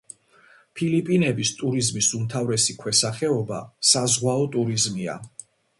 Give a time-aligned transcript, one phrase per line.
[0.79, 3.63] ფილიპინების ტურიზმის უმთავრესი ქვესახეობა
[3.95, 5.21] საზღვაო ტურიზმია.